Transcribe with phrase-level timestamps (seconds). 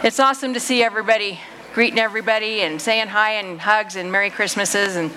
[0.00, 1.40] It's awesome to see everybody,
[1.74, 5.10] greeting everybody and saying hi and hugs and Merry Christmases, and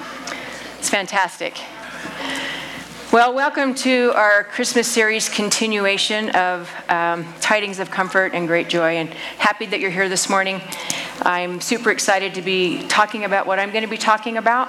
[0.80, 1.62] it's fantastic.
[3.14, 8.96] Well, welcome to our Christmas series continuation of um, Tidings of Comfort and Great Joy,
[8.96, 10.60] and happy that you're here this morning.
[11.22, 14.68] I'm super excited to be talking about what I'm going to be talking about.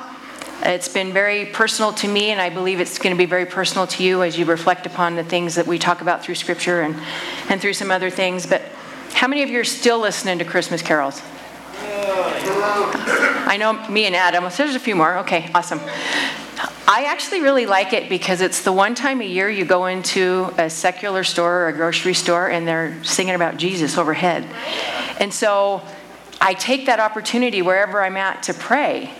[0.63, 3.87] It's been very personal to me, and I believe it's going to be very personal
[3.87, 6.97] to you as you reflect upon the things that we talk about through Scripture and,
[7.49, 8.45] and through some other things.
[8.45, 8.63] But
[9.13, 11.23] how many of you are still listening to Christmas carols?
[11.75, 14.45] I know me and Adam.
[14.57, 15.19] There's a few more.
[15.19, 15.81] Okay, awesome.
[16.87, 20.53] I actually really like it because it's the one time a year you go into
[20.59, 24.47] a secular store or a grocery store and they're singing about Jesus overhead.
[25.21, 25.83] And so
[26.41, 29.11] I take that opportunity wherever I'm at to pray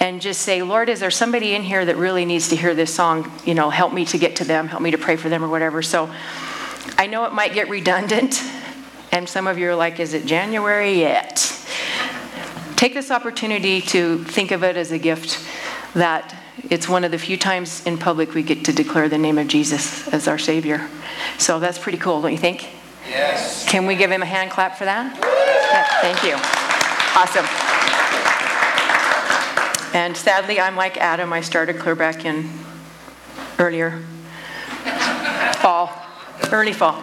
[0.00, 2.94] and just say, Lord, is there somebody in here that really needs to hear this
[2.94, 3.32] song?
[3.44, 5.48] You know, help me to get to them, help me to pray for them or
[5.48, 5.82] whatever.
[5.82, 6.12] So
[6.96, 8.42] I know it might get redundant,
[9.12, 11.54] and some of you are like, is it January yet?
[12.76, 15.44] Take this opportunity to think of it as a gift
[15.94, 16.34] that
[16.70, 19.48] it's one of the few times in public we get to declare the name of
[19.48, 20.88] Jesus as our Savior.
[21.38, 22.68] So that's pretty cool, don't you think?
[23.08, 23.68] Yes.
[23.68, 25.16] Can we give him a hand clap for that?
[25.16, 26.36] Yeah, thank you.
[27.16, 27.46] Awesome.
[29.94, 31.32] And sadly, I'm like Adam.
[31.32, 32.50] I started clear back in
[33.58, 34.02] earlier
[35.58, 35.90] fall,
[36.52, 37.02] early fall.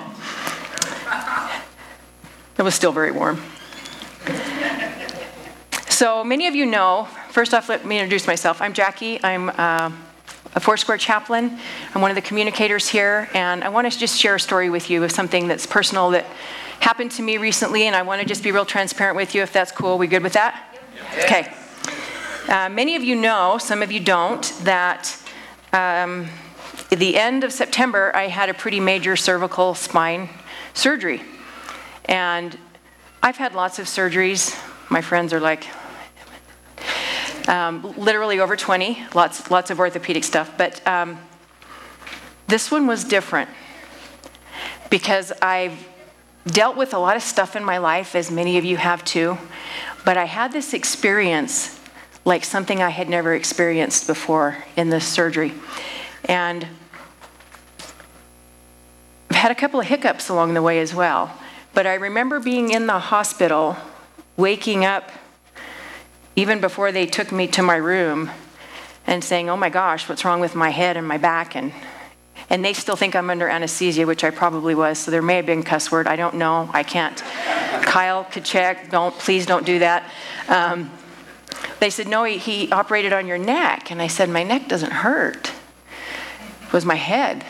[2.58, 3.42] It was still very warm.
[5.90, 8.62] So many of you know, first off, let me introduce myself.
[8.62, 9.22] I'm Jackie.
[9.22, 9.92] I'm uh,
[10.56, 11.60] a Foursquare chaplain.
[11.94, 14.90] I'm one of the communicators here, and I want to just share a story with
[14.90, 16.26] you of something that's personal that
[16.80, 19.52] happened to me recently, and I want to just be real transparent with you if
[19.52, 19.98] that's cool.
[19.98, 20.80] We good with that?
[21.24, 21.54] Okay.
[22.48, 25.18] Uh, many of you know, some of you don't, that
[25.74, 26.28] um,
[26.90, 30.30] at the end of September, I had a pretty major cervical spine
[30.74, 31.22] surgery.
[32.08, 32.58] And
[33.22, 34.56] I've had lots of surgeries.
[34.90, 35.68] My friends are like,
[37.48, 40.52] um, literally over 20, lots, lots of orthopedic stuff.
[40.58, 41.20] But um,
[42.48, 43.50] this one was different
[44.90, 45.88] because I've
[46.46, 49.38] dealt with a lot of stuff in my life, as many of you have too.
[50.04, 51.80] But I had this experience
[52.24, 55.54] like something I had never experienced before in this surgery.
[56.26, 56.68] And
[59.30, 61.32] I've had a couple of hiccups along the way as well.
[61.76, 63.76] But I remember being in the hospital,
[64.38, 65.12] waking up
[66.38, 68.32] even before they took me to my room
[69.06, 71.54] and saying, Oh my gosh, what's wrong with my head and my back?
[71.54, 71.74] And,
[72.50, 75.00] and they still think I'm under anesthesia, which I probably was.
[75.00, 76.08] So there may have been cuss word.
[76.08, 76.70] I don't know.
[76.72, 77.18] I can't.
[77.84, 78.90] Kyle could check.
[78.90, 80.10] Don't, please don't do that.
[80.48, 80.90] Um,
[81.82, 83.92] they said, No, he, he operated on your neck.
[83.92, 85.52] And I said, My neck doesn't hurt.
[86.68, 87.46] It was my head.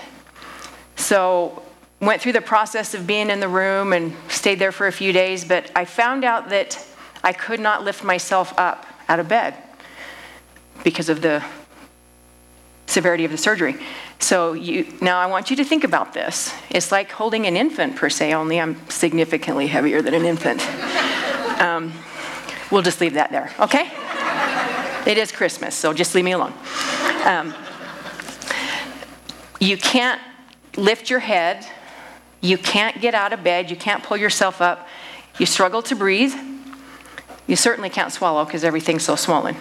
[0.95, 1.61] So
[2.05, 5.11] went through the process of being in the room and stayed there for a few
[5.11, 6.85] days, but I found out that
[7.23, 9.55] I could not lift myself up out of bed
[10.83, 11.43] because of the
[12.87, 13.75] severity of the surgery.
[14.19, 16.53] So you, now I want you to think about this.
[16.69, 20.65] It's like holding an infant per se, only I'm significantly heavier than an infant.
[21.55, 21.93] Um,
[22.69, 23.89] we'll just leave that there, okay?
[25.09, 26.51] It is Christmas, so just leave me alone.
[27.23, 27.53] Um,
[29.61, 30.19] you can't
[30.75, 31.65] lift your head.
[32.45, 33.71] You can't get out of bed.
[33.71, 34.87] You can't pull yourself up.
[35.39, 36.33] You struggle to breathe.
[37.47, 39.55] You certainly can't swallow because everything's so swollen.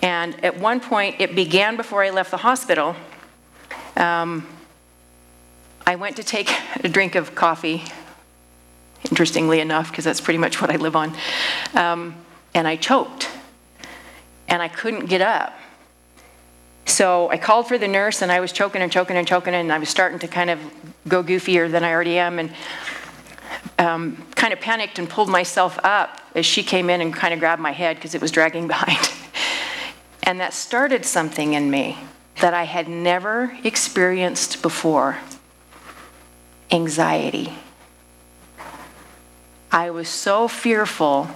[0.00, 2.94] And at one point, it began before I left the hospital.
[3.96, 4.46] Um,
[5.84, 6.50] I went to take
[6.84, 7.82] a drink of coffee,
[9.10, 11.16] interestingly enough, because that's pretty much what I live on.
[11.74, 12.14] Um,
[12.54, 13.28] and I choked.
[14.46, 15.59] And I couldn't get up.
[16.90, 19.72] So I called for the nurse, and I was choking and choking and choking, and
[19.72, 20.58] I was starting to kind of
[21.06, 22.52] go goofier than I already am, and
[23.78, 27.38] um, kind of panicked and pulled myself up as she came in and kind of
[27.38, 29.08] grabbed my head because it was dragging behind.
[30.24, 31.96] and that started something in me
[32.40, 35.18] that I had never experienced before
[36.72, 37.52] anxiety.
[39.70, 41.30] I was so fearful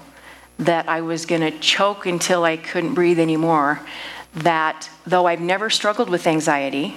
[0.58, 3.80] that I was going to choke until I couldn't breathe anymore
[4.36, 6.96] that though I've never struggled with anxiety,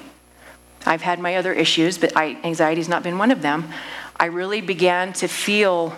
[0.85, 3.71] I've had my other issues, but I, anxiety's not been one of them.
[4.15, 5.93] I really began to feel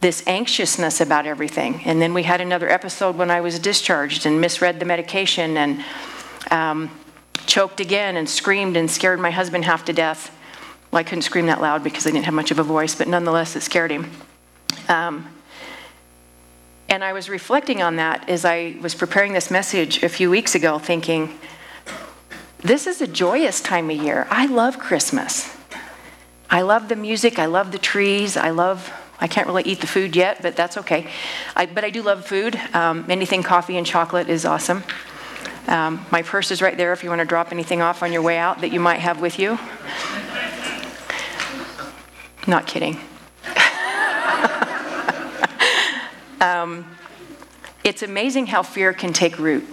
[0.00, 1.82] this anxiousness about everything.
[1.84, 5.84] And then we had another episode when I was discharged and misread the medication and
[6.50, 6.90] um,
[7.46, 10.36] choked again and screamed and scared my husband half to death.
[10.90, 13.08] Well, I couldn't scream that loud because I didn't have much of a voice, but
[13.08, 14.10] nonetheless, it scared him.
[14.88, 15.28] Um,
[16.90, 20.56] and I was reflecting on that as I was preparing this message a few weeks
[20.56, 21.38] ago, thinking,
[22.58, 24.26] this is a joyous time of year.
[24.28, 25.56] I love Christmas.
[26.50, 28.92] I love the music, I love the trees, I love
[29.22, 31.06] I can't really eat the food yet, but that's okay.
[31.54, 32.56] I, but I do love food.
[32.72, 34.82] Um, anything coffee and chocolate is awesome.
[35.68, 38.22] Um, my purse is right there if you want to drop anything off on your
[38.22, 39.58] way out that you might have with you.
[42.46, 42.98] Not kidding.
[46.40, 46.84] Um,
[47.84, 49.66] it's amazing how fear can take root.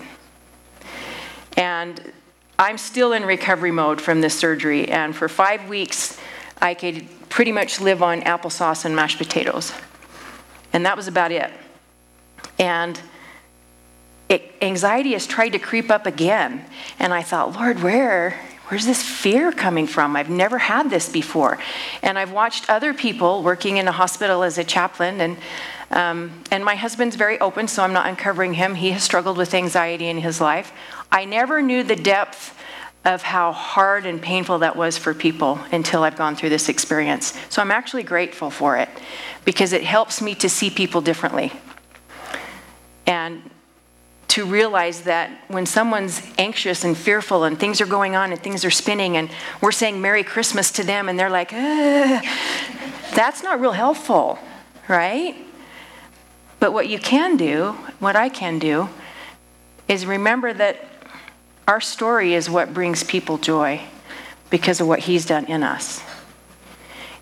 [1.55, 2.13] And
[2.59, 6.19] I'm still in recovery mode from this surgery, and for five weeks,
[6.61, 9.73] I could pretty much live on applesauce and mashed potatoes.
[10.73, 11.51] And that was about it.
[12.59, 12.99] And
[14.29, 16.65] it, anxiety has tried to creep up again.
[16.99, 18.39] And I thought, Lord, where?
[18.67, 20.15] Where's this fear coming from?
[20.15, 21.57] I've never had this before.
[22.01, 25.37] And I've watched other people working in a hospital as a chaplain, and,
[25.91, 28.75] um, and my husband's very open, so I'm not uncovering him.
[28.75, 30.73] He has struggled with anxiety in his life.
[31.11, 32.57] I never knew the depth
[33.05, 37.33] of how hard and painful that was for people until I've gone through this experience.
[37.49, 38.89] So I'm actually grateful for it
[39.45, 41.53] because it helps me to see people differently.
[43.05, 43.49] And
[44.27, 48.65] to realize that when someone's anxious and fearful and things are going on and things
[48.65, 49.29] are spinning and
[49.61, 54.37] we're saying Merry Christmas to them and they're like, that's not real helpful,
[54.89, 55.46] right?
[56.59, 58.89] But what you can do, what I can do,
[59.87, 60.85] is remember that
[61.67, 63.81] our story is what brings people joy
[64.49, 66.01] because of what He's done in us.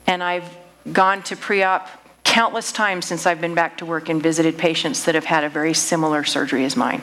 [0.08, 0.50] And I've
[0.92, 1.90] gone to pre op
[2.24, 5.50] countless times since I've been back to work and visited patients that have had a
[5.50, 7.02] very similar surgery as mine.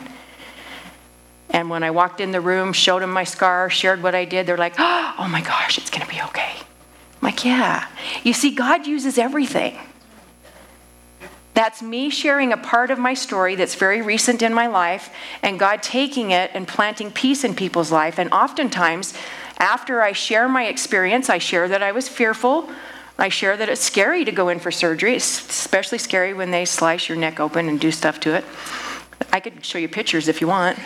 [1.49, 4.45] And when I walked in the room, showed them my scar, shared what I did,
[4.45, 6.53] they're like, oh my gosh, it's going to be okay.
[6.59, 7.87] I'm like, yeah.
[8.23, 9.77] You see, God uses everything.
[11.53, 15.13] That's me sharing a part of my story that's very recent in my life,
[15.43, 18.17] and God taking it and planting peace in people's life.
[18.17, 19.13] And oftentimes,
[19.59, 22.69] after I share my experience, I share that I was fearful.
[23.19, 25.15] I share that it's scary to go in for surgery.
[25.15, 28.43] It's especially scary when they slice your neck open and do stuff to it.
[29.31, 30.79] I could show you pictures if you want.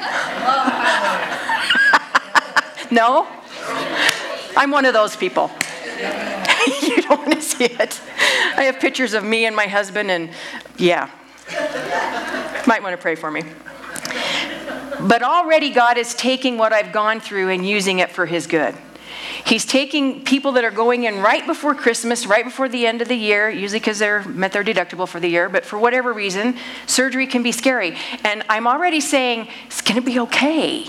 [2.91, 3.25] no?
[4.57, 5.49] I'm one of those people.
[6.81, 8.01] you don't want to see it.
[8.57, 10.29] I have pictures of me and my husband, and
[10.77, 11.09] yeah.
[12.67, 13.43] Might want to pray for me.
[14.99, 18.75] But already God is taking what I've gone through and using it for His good.
[19.45, 23.07] He's taking people that are going in right before Christmas, right before the end of
[23.07, 26.57] the year, usually because they're met their deductible for the year, but for whatever reason,
[26.85, 27.95] surgery can be scary.
[28.25, 30.85] And I'm already saying, it's going to be okay.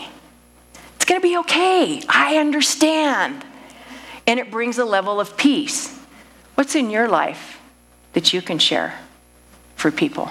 [0.96, 2.02] It's going to be okay.
[2.08, 3.44] I understand
[4.26, 5.96] and it brings a level of peace.
[6.54, 7.57] What's in your life
[8.18, 8.98] that you can share
[9.76, 10.28] for people?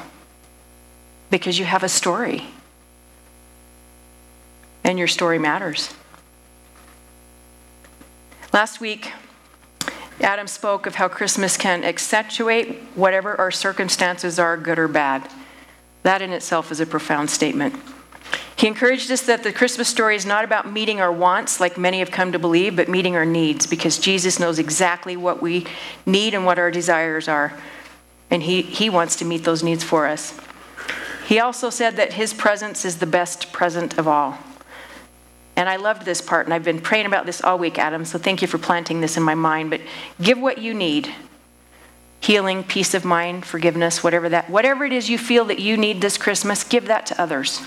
[1.29, 2.43] Because you have a story,
[4.83, 5.93] and your story matters.
[8.51, 9.13] Last week,
[10.19, 15.31] Adam spoke of how Christmas can accentuate whatever our circumstances are, good or bad.
[16.03, 17.73] That in itself is a profound statement.
[18.57, 21.99] He encouraged us that the Christmas story is not about meeting our wants, like many
[21.99, 25.67] have come to believe, but meeting our needs, because Jesus knows exactly what we
[26.05, 27.53] need and what our desires are.
[28.29, 30.37] And he, he wants to meet those needs for us.
[31.27, 34.37] He also said that his presence is the best present of all.
[35.55, 38.19] And I loved this part, and I've been praying about this all week, Adam, so
[38.19, 39.71] thank you for planting this in my mind.
[39.71, 39.81] But
[40.21, 41.09] give what you need
[42.19, 46.01] healing, peace of mind, forgiveness, whatever that, whatever it is you feel that you need
[46.01, 47.61] this Christmas, give that to others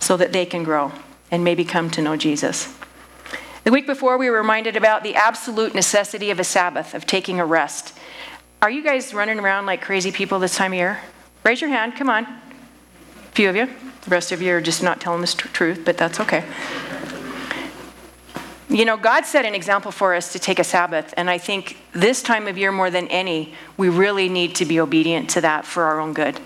[0.00, 0.92] so that they can grow
[1.30, 2.74] and maybe come to know Jesus.
[3.64, 7.38] The week before, we were reminded about the absolute necessity of a Sabbath, of taking
[7.38, 7.96] a rest.
[8.60, 10.98] Are you guys running around like crazy people this time of year?
[11.44, 12.24] Raise your hand, come on.
[12.24, 13.66] A few of you.
[14.02, 16.44] The rest of you are just not telling the truth, but that's okay.
[18.68, 21.78] You know, God set an example for us to take a Sabbath, and I think
[21.92, 25.64] this time of year more than any, we really need to be obedient to that
[25.64, 26.40] for our own good.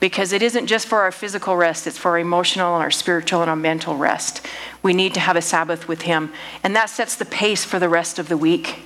[0.00, 3.40] Because it isn't just for our physical rest, it's for our emotional and our spiritual
[3.40, 4.46] and our mental rest.
[4.82, 6.30] We need to have a Sabbath with Him,
[6.62, 8.80] and that sets the pace for the rest of the week.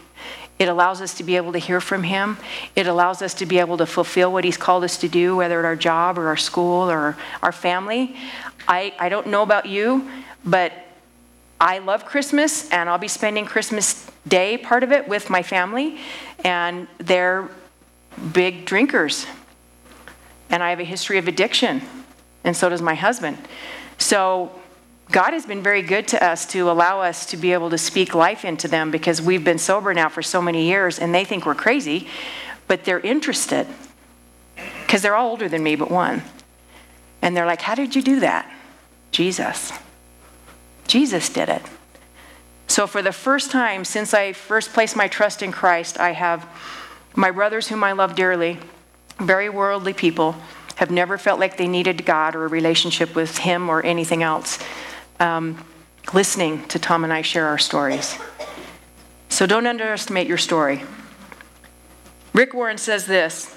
[0.58, 2.36] It allows us to be able to hear from Him.
[2.74, 5.58] It allows us to be able to fulfill what He's called us to do, whether
[5.58, 8.16] at our job or our school or our family.
[8.66, 10.10] I, I don't know about you,
[10.44, 10.72] but
[11.60, 15.98] I love Christmas, and I'll be spending Christmas Day, part of it, with my family,
[16.44, 17.48] and they're
[18.32, 19.26] big drinkers.
[20.50, 21.82] And I have a history of addiction,
[22.44, 23.38] and so does my husband.
[23.96, 24.52] So,
[25.10, 28.14] God has been very good to us to allow us to be able to speak
[28.14, 31.46] life into them because we've been sober now for so many years, and they think
[31.46, 32.08] we're crazy,
[32.66, 33.66] but they're interested
[34.82, 36.22] because they're all older than me, but one.
[37.22, 38.50] And they're like, How did you do that?
[39.10, 39.72] Jesus.
[40.86, 41.62] Jesus did it.
[42.66, 46.46] So, for the first time since I first placed my trust in Christ, I have
[47.14, 48.58] My brothers, whom I love dearly,
[49.18, 50.36] very worldly people,
[50.76, 54.58] have never felt like they needed God or a relationship with Him or anything else,
[55.20, 55.64] um,
[56.12, 58.18] listening to Tom and I share our stories.
[59.28, 60.82] So don't underestimate your story.
[62.32, 63.54] Rick Warren says this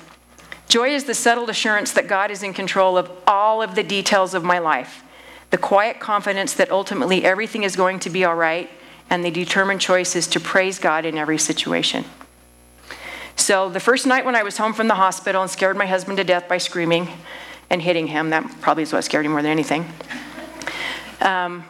[0.68, 4.34] Joy is the settled assurance that God is in control of all of the details
[4.34, 5.03] of my life,
[5.50, 8.70] the quiet confidence that ultimately everything is going to be all right,
[9.10, 12.06] and the determined choice is to praise God in every situation.
[13.36, 16.18] So, the first night when I was home from the hospital and scared my husband
[16.18, 17.08] to death by screaming
[17.70, 19.86] and hitting him, that probably is what scared him more than anything.
[21.22, 21.63] Um,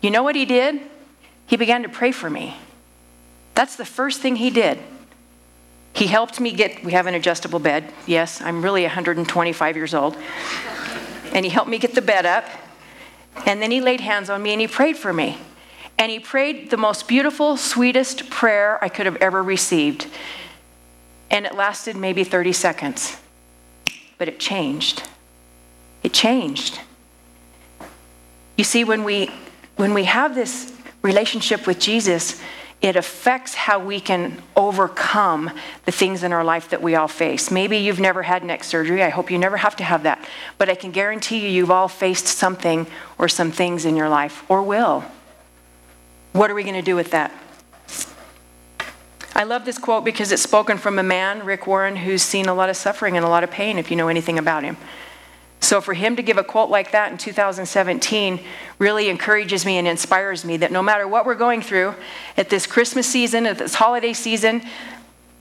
[0.00, 0.80] you know what he did?
[1.46, 2.56] He began to pray for me.
[3.54, 4.78] That's the first thing he did.
[5.94, 7.92] He helped me get, we have an adjustable bed.
[8.06, 10.16] Yes, I'm really 125 years old.
[11.32, 12.44] And he helped me get the bed up.
[13.46, 15.38] And then he laid hands on me and he prayed for me.
[15.98, 20.06] And he prayed the most beautiful, sweetest prayer I could have ever received
[21.30, 23.16] and it lasted maybe 30 seconds.
[24.16, 25.02] But it changed.
[26.02, 26.80] It changed.
[28.58, 29.30] You see, when we,
[29.76, 32.42] when we have this relationship with Jesus,
[32.82, 35.52] it affects how we can overcome
[35.84, 37.52] the things in our life that we all face.
[37.52, 39.02] Maybe you've never had neck surgery.
[39.04, 40.24] I hope you never have to have that.
[40.58, 44.44] But I can guarantee you, you've all faced something or some things in your life,
[44.50, 45.04] or will.
[46.32, 47.32] What are we going to do with that?
[49.36, 52.54] I love this quote because it's spoken from a man, Rick Warren, who's seen a
[52.54, 54.76] lot of suffering and a lot of pain, if you know anything about him.
[55.60, 58.40] So for him to give a quote like that in 2017
[58.78, 61.94] really encourages me and inspires me that no matter what we're going through
[62.36, 64.62] at this Christmas season, at this holiday season,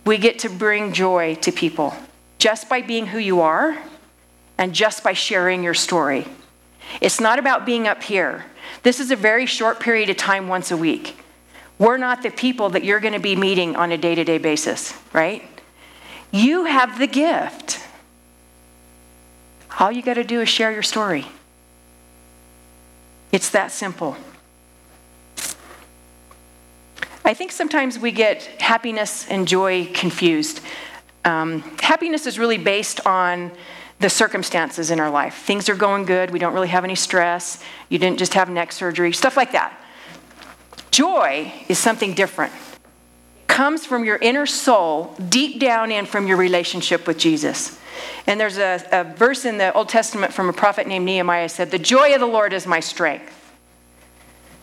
[0.06, 1.94] we get to bring joy to people
[2.40, 3.78] just by being who you are
[4.58, 6.26] and just by sharing your story.
[7.02, 8.46] It's not about being up here.
[8.84, 11.18] This is a very short period of time once a week.
[11.80, 14.38] We're not the people that you're going to be meeting on a day to day
[14.40, 15.44] basis, right?
[16.32, 17.80] You have the gift.
[19.80, 21.28] All you got to do is share your story.
[23.32, 24.18] It's that simple.
[27.24, 30.62] I think sometimes we get happiness and joy confused.
[31.26, 33.52] Um, happiness is really based on
[34.00, 35.36] the circumstances in our life.
[35.36, 38.72] Things are going good, we don't really have any stress, you didn't just have neck
[38.72, 39.78] surgery, stuff like that.
[40.92, 42.54] Joy is something different.
[42.54, 47.77] It comes from your inner soul, deep down in from your relationship with Jesus.
[48.26, 51.72] And there's a, a verse in the Old Testament from a prophet named Nehemiah said,
[51.72, 53.34] The joy of the Lord is my strength.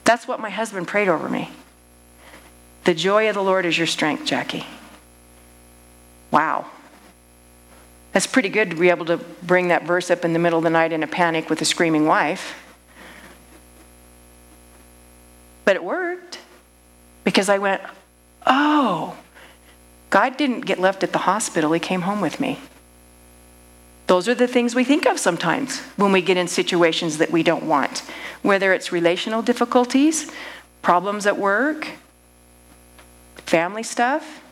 [0.05, 1.51] That's what my husband prayed over me.
[2.85, 4.67] The joy of the Lord is your strength, Jackie.
[6.31, 6.67] Wow.
[8.13, 10.65] That's pretty good to be able to bring that verse up in the middle of
[10.65, 12.55] the night in a panic with a screaming wife.
[15.65, 16.39] But it worked
[17.25, 17.83] because I went,
[18.47, 19.17] oh,
[20.11, 22.61] God didn't get left at the hospital, He came home with me.
[24.07, 27.43] Those are the things we think of sometimes when we get in situations that we
[27.43, 28.01] don't want,
[28.43, 30.31] whether it's relational difficulties,
[30.83, 31.89] problems at work,
[33.37, 34.43] family stuff.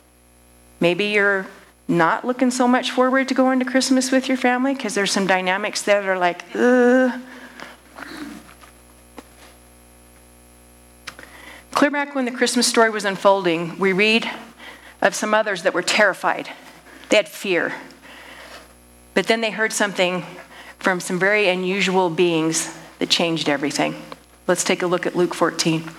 [0.79, 1.45] Maybe you're
[1.87, 5.27] not looking so much forward to going to Christmas with your family because there's some
[5.27, 7.21] dynamics that are like, ugh.
[11.71, 14.29] Clear back when the Christmas story was unfolding, we read
[15.01, 16.49] of some others that were terrified.
[17.09, 17.75] They had fear.
[19.13, 20.25] But then they heard something
[20.79, 23.95] from some very unusual beings that changed everything.
[24.47, 25.89] Let's take a look at Luke 14.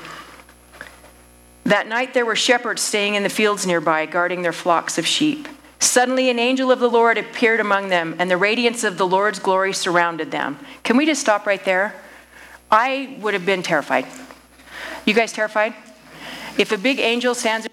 [1.64, 5.48] That night there were shepherds staying in the fields nearby, guarding their flocks of sheep.
[5.78, 9.38] Suddenly, an angel of the Lord appeared among them, and the radiance of the Lord's
[9.38, 10.58] glory surrounded them.
[10.82, 11.94] Can we just stop right there?
[12.70, 14.06] I would have been terrified.
[15.04, 15.74] You guys terrified?
[16.58, 17.66] If a big angel stands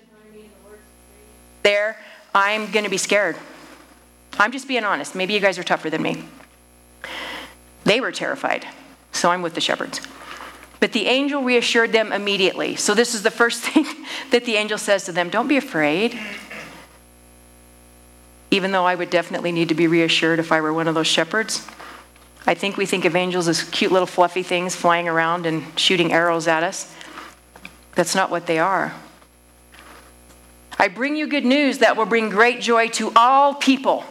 [1.63, 1.97] there,
[2.33, 3.37] I'm going to be scared.
[4.39, 5.15] I'm just being honest.
[5.15, 6.23] Maybe you guys are tougher than me.
[7.83, 8.67] They were terrified,
[9.11, 10.01] so I'm with the shepherds.
[10.79, 12.75] But the angel reassured them immediately.
[12.75, 13.85] So, this is the first thing
[14.31, 16.19] that the angel says to them Don't be afraid.
[18.49, 21.07] Even though I would definitely need to be reassured if I were one of those
[21.07, 21.65] shepherds.
[22.45, 26.11] I think we think of angels as cute little fluffy things flying around and shooting
[26.11, 26.93] arrows at us.
[27.95, 28.93] That's not what they are.
[30.77, 34.03] I bring you good news that will bring great joy to all people.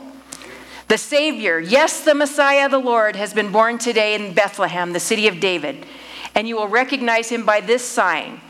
[0.91, 5.29] The Savior, yes, the Messiah, the Lord, has been born today in Bethlehem, the city
[5.29, 5.87] of David,
[6.35, 8.41] and you will recognize him by this sign.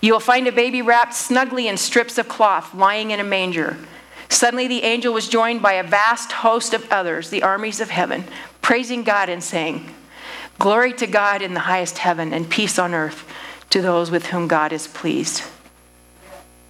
[0.00, 3.76] You will find a baby wrapped snugly in strips of cloth, lying in a manger.
[4.28, 8.26] Suddenly, the angel was joined by a vast host of others, the armies of heaven,
[8.60, 9.92] praising God and saying,
[10.60, 13.28] Glory to God in the highest heaven, and peace on earth
[13.70, 15.42] to those with whom God is pleased.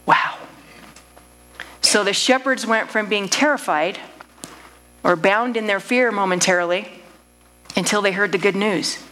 [0.06, 0.38] Wow.
[1.82, 3.98] So the shepherds went from being terrified
[5.04, 6.88] or bound in their fear momentarily
[7.76, 9.02] until they heard the good news.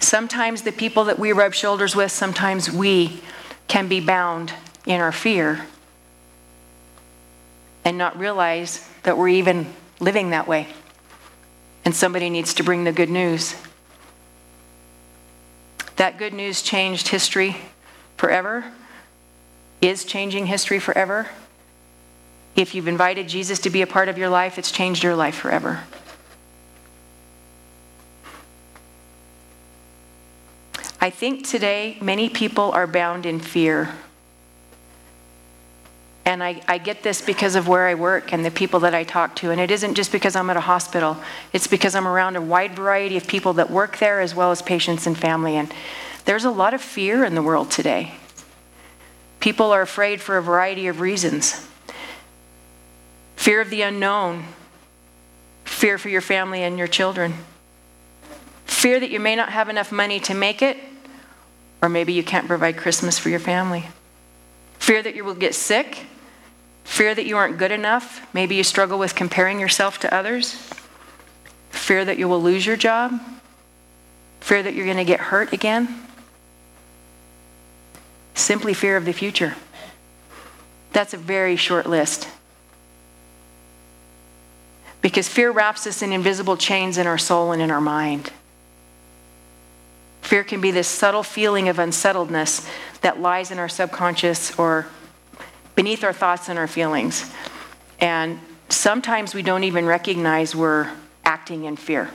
[0.00, 3.20] Sometimes the people that we rub shoulders with, sometimes we
[3.66, 4.52] can be bound
[4.86, 5.66] in our fear
[7.84, 9.66] and not realize that we're even
[10.00, 10.68] living that way.
[11.84, 13.54] And somebody needs to bring the good news.
[15.96, 17.56] That good news changed history
[18.16, 18.64] forever,
[19.80, 21.28] is changing history forever.
[22.58, 25.36] If you've invited Jesus to be a part of your life, it's changed your life
[25.36, 25.84] forever.
[31.00, 33.94] I think today many people are bound in fear.
[36.24, 39.04] And I, I, get this because of where I work and the people that I
[39.04, 39.52] talk to.
[39.52, 41.16] And it isn't just because I'm at a hospital,
[41.52, 44.62] it's because I'm around a wide variety of people that work there as well as
[44.62, 45.54] patients and family.
[45.54, 45.72] And
[46.24, 48.14] there's a lot of fear in the world today.
[49.38, 51.64] People are afraid for a variety of reasons
[53.38, 54.44] fear of the unknown,
[55.64, 57.32] fear for your family and your children,
[58.66, 60.76] fear that you may not have enough money to make it,
[61.80, 63.86] or maybe you can't provide Christmas for your family,
[64.80, 66.06] fear that you will get sick,
[66.82, 70.68] fear that you aren't good enough, maybe you struggle with comparing yourself to others,
[71.70, 73.20] fear that you will lose your job,
[74.40, 76.02] fear that you're going to get hurt again.
[78.34, 79.54] Simply fear of the future.
[80.92, 82.28] That's a very short list.
[85.00, 88.32] Because fear wraps us in invisible chains in our soul and in our mind.
[90.22, 92.68] Fear can be this subtle feeling of unsettledness
[93.00, 94.86] that lies in our subconscious or
[95.74, 97.32] beneath our thoughts and our feelings.
[98.00, 100.90] And sometimes we don't even recognize we're
[101.24, 102.10] acting in fear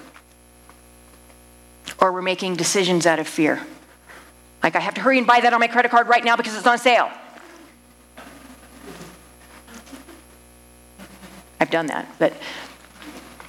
[1.99, 3.61] or we're making decisions out of fear.
[4.61, 6.55] Like, I have to hurry and buy that on my credit card right now because
[6.55, 7.09] it's on sale.
[11.59, 12.33] I've done that, but,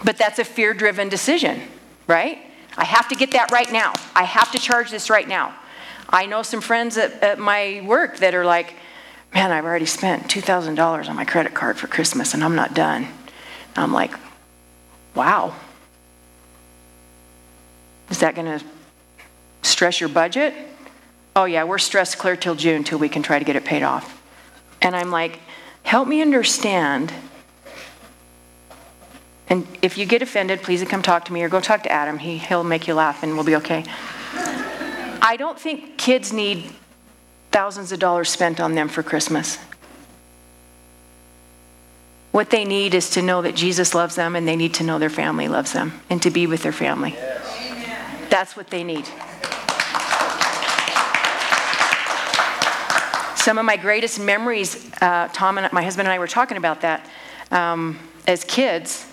[0.04, 1.60] but that's a fear driven decision,
[2.06, 2.38] right?
[2.76, 3.92] I have to get that right now.
[4.14, 5.54] I have to charge this right now.
[6.08, 8.74] I know some friends at, at my work that are like,
[9.32, 13.08] man, I've already spent $2,000 on my credit card for Christmas and I'm not done.
[13.76, 14.12] I'm like,
[15.14, 15.54] wow.
[18.10, 18.64] Is that going to
[19.62, 20.54] stress your budget?
[21.36, 23.82] oh yeah, we're stressed clear till June till we can try to get it paid
[23.82, 24.22] off.
[24.80, 25.38] And I'm like,
[25.82, 27.12] help me understand.
[29.48, 32.18] And if you get offended, please come talk to me or go talk to Adam.
[32.18, 33.84] He, he'll make you laugh and we'll be okay.
[35.26, 36.70] I don't think kids need
[37.50, 39.58] thousands of dollars spent on them for Christmas.
[42.32, 44.98] What they need is to know that Jesus loves them and they need to know
[44.98, 47.12] their family loves them and to be with their family.
[47.12, 48.28] Yes.
[48.28, 49.06] That's what they need.
[53.36, 56.80] Some of my greatest memories, uh, Tom and my husband and I were talking about
[56.80, 57.08] that.
[57.52, 59.06] Um, as kids,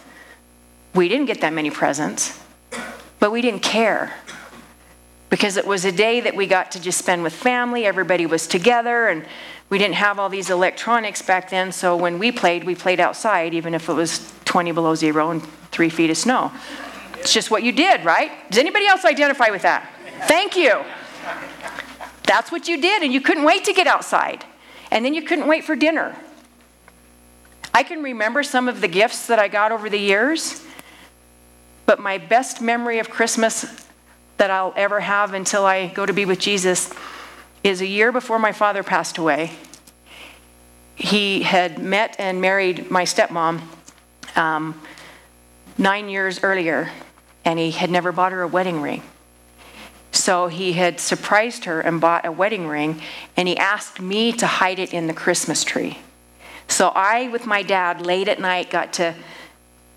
[0.93, 2.39] we didn't get that many presents,
[3.19, 4.13] but we didn't care
[5.29, 7.85] because it was a day that we got to just spend with family.
[7.85, 9.25] Everybody was together, and
[9.69, 11.71] we didn't have all these electronics back then.
[11.71, 15.41] So when we played, we played outside, even if it was 20 below zero and
[15.71, 16.51] three feet of snow.
[17.17, 18.31] It's just what you did, right?
[18.49, 19.89] Does anybody else identify with that?
[20.27, 20.83] Thank you.
[22.23, 24.43] That's what you did, and you couldn't wait to get outside.
[24.91, 26.15] And then you couldn't wait for dinner.
[27.73, 30.65] I can remember some of the gifts that I got over the years,
[31.85, 33.65] but my best memory of Christmas
[34.37, 36.91] that I'll ever have until I go to be with Jesus
[37.63, 39.51] is a year before my father passed away.
[40.95, 43.61] He had met and married my stepmom
[44.35, 44.81] um,
[45.77, 46.89] nine years earlier,
[47.45, 49.03] and he had never bought her a wedding ring.
[50.11, 53.01] So he had surprised her and bought a wedding ring,
[53.37, 55.99] and he asked me to hide it in the Christmas tree.
[56.67, 59.15] So I, with my dad, late at night, got to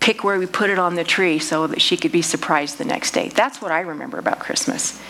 [0.05, 2.85] pick where we put it on the tree so that she could be surprised the
[2.85, 3.27] next day.
[3.29, 5.01] That's what I remember about Christmas.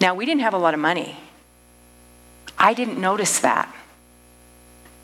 [0.00, 1.18] Now, we didn't have a lot of money.
[2.56, 3.70] I didn't notice that.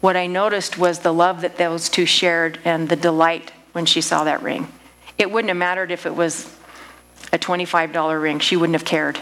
[0.01, 4.01] What I noticed was the love that those two shared and the delight when she
[4.01, 4.67] saw that ring.
[5.19, 6.51] It wouldn't have mattered if it was
[7.31, 9.19] a $25 ring, she wouldn't have cared.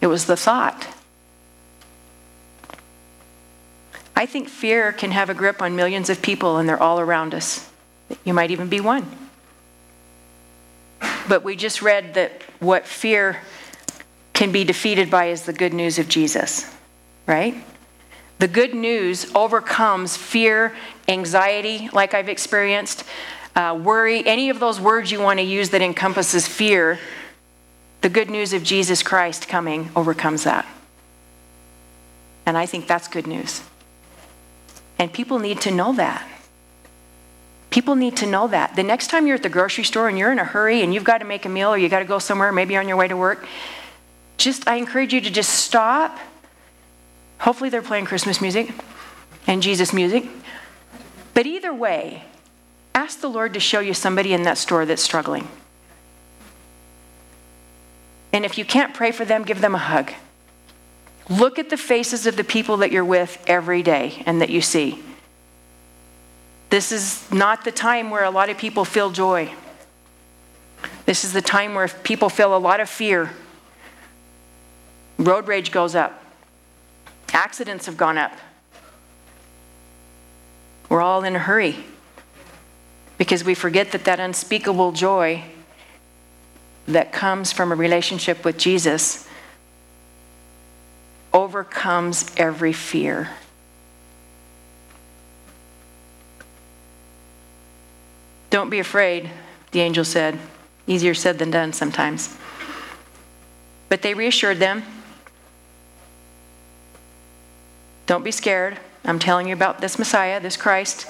[0.00, 0.86] It was the thought.
[4.14, 7.34] I think fear can have a grip on millions of people, and they're all around
[7.34, 7.68] us.
[8.24, 9.06] You might even be one.
[11.28, 13.42] But we just read that what fear
[14.32, 16.74] can be defeated by is the good news of Jesus,
[17.26, 17.54] right?
[18.38, 20.74] The good news overcomes fear,
[21.08, 23.04] anxiety, like I've experienced,
[23.56, 26.98] uh, worry, any of those words you want to use that encompasses fear
[28.00, 30.66] the good news of Jesus Christ coming overcomes that.
[32.46, 33.62] And I think that's good news.
[34.98, 36.26] And people need to know that.
[37.70, 38.76] People need to know that.
[38.76, 41.04] The next time you're at the grocery store and you're in a hurry and you've
[41.04, 43.08] got to make a meal or you got to go somewhere, maybe on your way
[43.08, 43.46] to work,
[44.38, 46.18] just I encourage you to just stop.
[47.40, 48.70] Hopefully they're playing Christmas music
[49.46, 50.26] and Jesus music.
[51.34, 52.24] But either way,
[52.94, 55.46] ask the Lord to show you somebody in that store that's struggling.
[58.32, 60.12] And if you can't pray for them, give them a hug.
[61.28, 64.60] Look at the faces of the people that you're with every day and that you
[64.60, 65.02] see.
[66.70, 69.52] This is not the time where a lot of people feel joy.
[71.06, 73.30] This is the time where people feel a lot of fear.
[75.18, 76.22] Road rage goes up.
[77.32, 78.32] Accidents have gone up.
[80.88, 81.76] We're all in a hurry
[83.16, 85.44] because we forget that that unspeakable joy
[86.86, 89.28] that comes from a relationship with Jesus
[91.32, 93.30] overcomes every fear.
[98.50, 99.30] Don't be afraid,
[99.72, 100.38] the angel said.
[100.86, 102.36] Easier said than done sometimes.
[103.88, 104.82] But they reassured them.
[108.06, 108.78] Don't be scared.
[109.04, 111.06] I'm telling you about this Messiah, this Christ.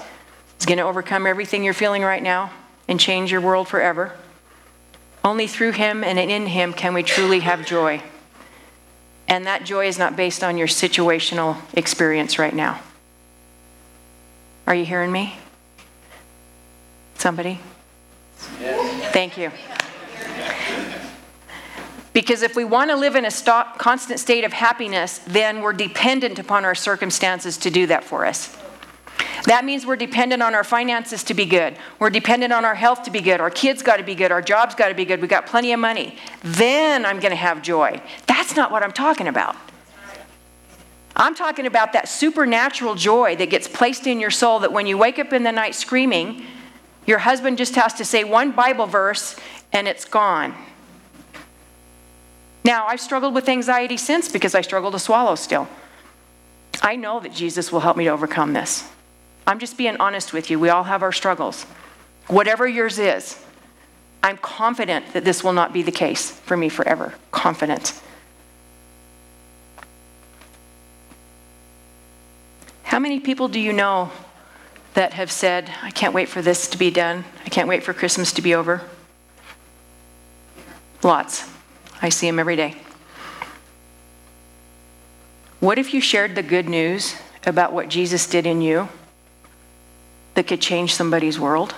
[0.56, 2.50] He's going to overcome everything you're feeling right now
[2.88, 4.12] and change your world forever.
[5.24, 8.02] Only through him and in him can we truly have joy.
[9.28, 12.80] And that joy is not based on your situational experience right now.
[14.66, 15.38] Are you hearing me?
[17.18, 17.58] Somebody?
[18.60, 19.12] Yes.
[19.12, 19.50] Thank you.
[22.12, 25.72] Because if we want to live in a st- constant state of happiness, then we're
[25.72, 28.56] dependent upon our circumstances to do that for us.
[29.46, 31.76] That means we're dependent on our finances to be good.
[31.98, 33.40] We're dependent on our health to be good.
[33.40, 34.30] Our kids got to be good.
[34.30, 35.20] Our jobs got to be good.
[35.20, 36.16] We got plenty of money.
[36.42, 38.00] Then I'm going to have joy.
[38.26, 39.56] That's not what I'm talking about.
[41.16, 44.96] I'm talking about that supernatural joy that gets placed in your soul that when you
[44.96, 46.44] wake up in the night screaming,
[47.08, 49.34] your husband just has to say one Bible verse
[49.72, 50.54] and it's gone.
[52.64, 55.68] Now, I've struggled with anxiety since because I struggle to swallow still.
[56.82, 58.86] I know that Jesus will help me to overcome this.
[59.46, 60.58] I'm just being honest with you.
[60.58, 61.62] We all have our struggles.
[62.26, 63.42] Whatever yours is,
[64.22, 67.14] I'm confident that this will not be the case for me forever.
[67.30, 67.98] Confident.
[72.82, 74.12] How many people do you know
[74.98, 77.24] that have said, I can't wait for this to be done?
[77.46, 78.82] I can't wait for Christmas to be over?
[81.04, 81.48] Lots.
[82.02, 82.74] I see them every day.
[85.60, 87.14] What if you shared the good news
[87.46, 88.88] about what Jesus did in you
[90.34, 91.76] that could change somebody's world?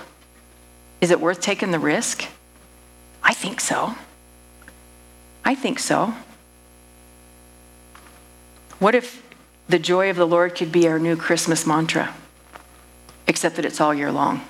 [0.99, 2.25] Is it worth taking the risk?
[3.21, 3.93] I think so.
[5.45, 6.15] I think so.
[8.79, 9.21] What if
[9.69, 12.15] the joy of the Lord could be our new Christmas mantra,
[13.27, 14.41] except that it's all year long?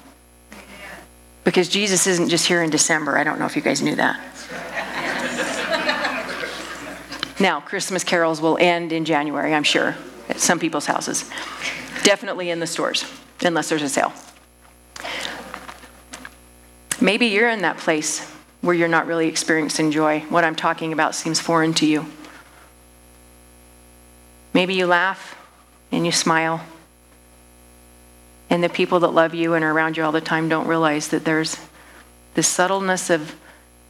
[1.44, 3.18] Because Jesus isn't just here in December.
[3.18, 4.20] I don't know if you guys knew that.
[7.40, 9.96] now, Christmas carols will end in January, I'm sure,
[10.30, 11.30] at some people's houses.
[12.04, 13.06] Definitely in the stores
[13.44, 14.14] unless there's a sale.
[17.02, 18.30] Maybe you're in that place
[18.62, 20.20] where you're not really experiencing joy.
[20.30, 22.06] What I'm talking about seems foreign to you.
[24.54, 25.36] Maybe you laugh
[25.92, 26.62] and you smile,
[28.52, 31.08] and the people that love you and are around you all the time don't realize
[31.08, 31.58] that there's
[32.34, 33.34] the subtleness of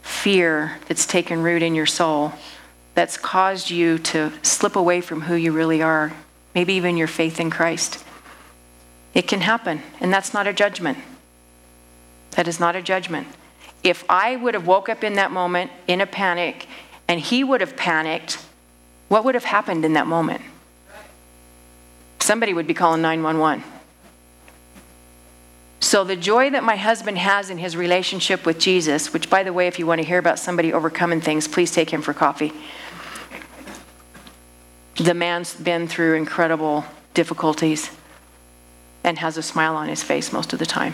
[0.03, 2.31] fear that's taken root in your soul
[2.93, 6.13] that's caused you to slip away from who you really are,
[6.53, 8.03] maybe even your faith in Christ.
[9.15, 10.99] It can happen, and that's not a judgment.
[12.31, 13.27] That is not a judgment.
[13.83, 16.67] If I would have woke up in that moment in a panic
[17.07, 18.37] and he would have panicked,
[19.07, 20.41] what would have happened in that moment?
[22.19, 23.63] Somebody would be calling 911.
[25.91, 29.51] So, the joy that my husband has in his relationship with Jesus, which, by the
[29.51, 32.53] way, if you want to hear about somebody overcoming things, please take him for coffee.
[34.95, 37.91] The man's been through incredible difficulties
[39.03, 40.93] and has a smile on his face most of the time.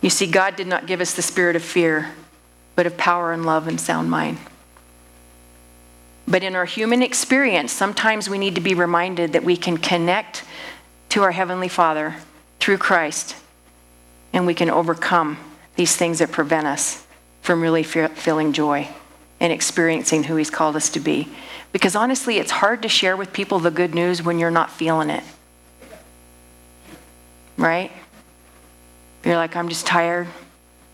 [0.00, 2.10] You see, God did not give us the spirit of fear,
[2.74, 4.38] but of power and love and sound mind.
[6.26, 10.42] But in our human experience, sometimes we need to be reminded that we can connect
[11.14, 12.16] to our Heavenly Father
[12.58, 13.36] through Christ,
[14.32, 15.38] and we can overcome
[15.76, 17.06] these things that prevent us
[17.40, 18.88] from really feeling joy
[19.38, 21.28] and experiencing who He's called us to be.
[21.70, 25.08] Because honestly, it's hard to share with people the good news when you're not feeling
[25.08, 25.22] it.
[27.56, 27.92] Right?
[29.24, 30.26] You're like, I'm just tired.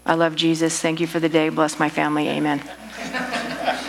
[0.04, 0.78] I love Jesus.
[0.78, 1.48] Thank you for the day.
[1.48, 2.28] Bless my family.
[2.28, 2.62] Amen.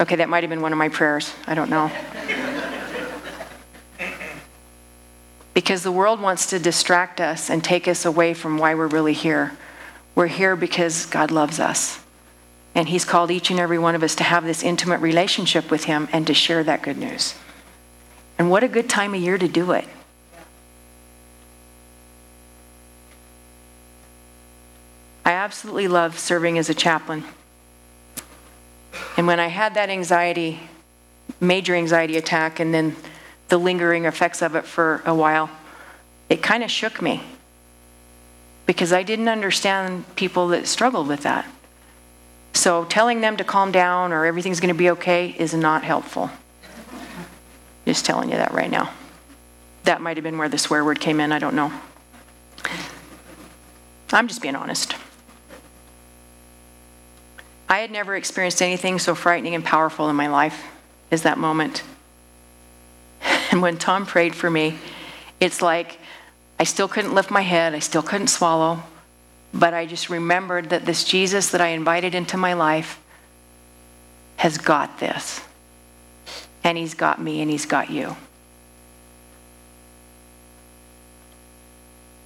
[0.00, 1.30] Okay, that might have been one of my prayers.
[1.46, 1.90] I don't know.
[5.52, 9.12] Because the world wants to distract us and take us away from why we're really
[9.12, 9.56] here.
[10.14, 12.00] We're here because God loves us.
[12.74, 15.84] And He's called each and every one of us to have this intimate relationship with
[15.84, 17.34] Him and to share that good news.
[18.38, 19.86] And what a good time of year to do it.
[25.24, 27.24] I absolutely love serving as a chaplain.
[29.16, 30.60] And when I had that anxiety,
[31.40, 32.96] major anxiety attack, and then
[33.50, 35.50] the lingering effects of it for a while,
[36.28, 37.22] it kind of shook me
[38.64, 41.44] because I didn't understand people that struggled with that.
[42.52, 46.30] So telling them to calm down or everything's going to be okay is not helpful.
[47.84, 48.92] Just telling you that right now.
[49.84, 51.72] That might have been where the swear word came in, I don't know.
[54.12, 54.94] I'm just being honest.
[57.68, 60.64] I had never experienced anything so frightening and powerful in my life
[61.10, 61.82] as that moment.
[63.52, 64.78] And when Tom prayed for me,
[65.40, 65.98] it's like
[66.58, 68.82] I still couldn't lift my head, I still couldn't swallow,
[69.52, 73.00] but I just remembered that this Jesus that I invited into my life
[74.36, 75.40] has got this.
[76.62, 78.16] And he's got me and he's got you.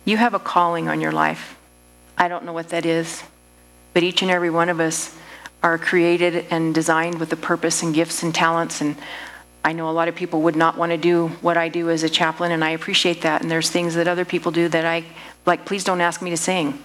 [0.05, 1.57] You have a calling on your life.
[2.19, 3.23] I don't know what that is,
[3.95, 5.17] but each and every one of us
[5.63, 8.83] are created and designed with a purpose and gifts and talents.
[8.83, 8.97] And
[9.65, 12.03] I know a lot of people would not want to do what I do as
[12.03, 13.41] a chaplain, and I appreciate that.
[13.41, 15.05] And there's things that other people do that I,
[15.47, 16.85] like, please don't ask me to sing.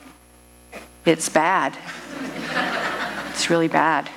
[1.06, 1.78] It's bad.
[3.32, 4.10] it's really bad.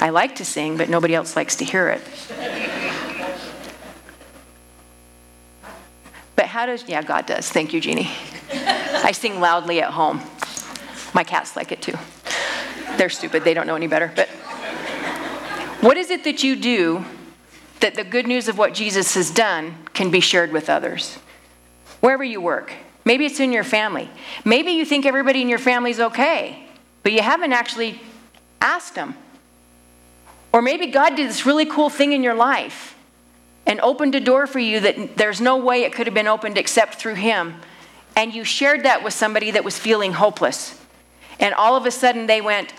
[0.00, 2.00] I like to sing, but nobody else likes to hear it.
[6.36, 7.50] But how does, yeah, God does.
[7.50, 8.08] Thank you, Jeannie.
[8.52, 10.20] I sing loudly at home.
[11.12, 11.94] My cats like it too.
[12.96, 14.12] They're stupid, they don't know any better.
[14.14, 14.28] But
[15.80, 17.04] what is it that you do
[17.80, 21.18] that the good news of what Jesus has done can be shared with others?
[22.00, 22.72] Wherever you work,
[23.04, 24.10] maybe it's in your family.
[24.44, 26.66] Maybe you think everybody in your family is okay,
[27.02, 28.00] but you haven't actually
[28.60, 29.14] asked them.
[30.52, 32.96] Or maybe God did this really cool thing in your life
[33.66, 36.56] and opened a door for you that there's no way it could have been opened
[36.56, 37.54] except through Him.
[38.16, 40.80] And you shared that with somebody that was feeling hopeless.
[41.38, 42.72] And all of a sudden they went,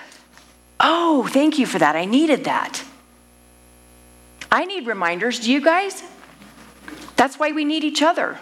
[0.80, 1.96] Oh, thank you for that.
[1.96, 2.84] I needed that.
[4.52, 5.40] I need reminders.
[5.40, 6.04] Do you guys?
[7.16, 8.40] That's why we need each other.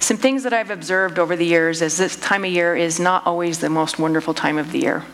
[0.00, 3.26] Some things that I've observed over the years is this time of year is not
[3.26, 5.04] always the most wonderful time of the year,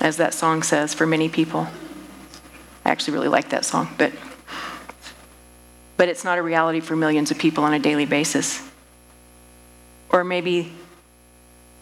[0.00, 1.68] as that song says for many people.
[2.84, 4.12] I actually really like that song, but
[5.96, 8.66] but it's not a reality for millions of people on a daily basis.
[10.10, 10.72] Or maybe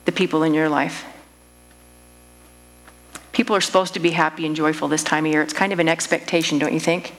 [0.07, 1.05] the people in your life.
[3.47, 5.41] People are supposed to be happy and joyful this time of year.
[5.41, 7.15] It's kind of an expectation, don't you think?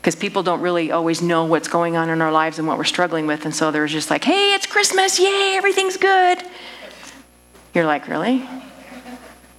[0.00, 2.84] Because people don't really always know what's going on in our lives and what we're
[2.84, 3.44] struggling with.
[3.44, 5.18] And so they're just like, hey, it's Christmas.
[5.18, 6.44] Yay, everything's good.
[7.74, 8.48] You're like, really?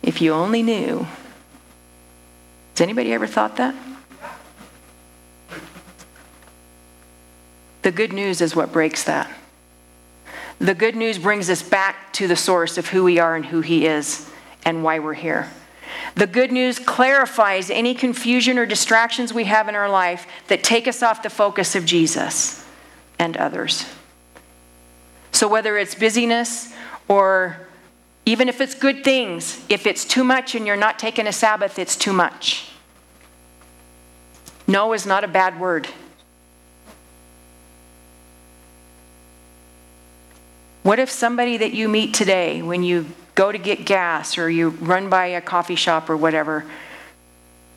[0.01, 1.05] If you only knew.
[2.75, 3.75] Has anybody ever thought that?
[7.81, 9.29] The good news is what breaks that.
[10.59, 13.59] The good news brings us back to the source of who we are and who
[13.59, 14.28] He is
[14.65, 15.49] and why we're here.
[16.15, 20.87] The good news clarifies any confusion or distractions we have in our life that take
[20.87, 22.65] us off the focus of Jesus
[23.17, 23.85] and others.
[25.31, 26.73] So, whether it's busyness
[27.07, 27.67] or
[28.25, 31.79] even if it's good things, if it's too much and you're not taking a Sabbath,
[31.79, 32.71] it's too much.
[34.67, 35.87] No is not a bad word.
[40.83, 43.07] What if somebody that you meet today, when you
[43.39, 46.65] go to get gas or you run by a coffee shop or whatever,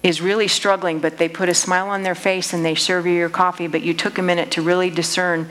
[0.03, 3.13] is really struggling, but they put a smile on their face and they serve you
[3.13, 5.49] your coffee, but you took a minute to really discern,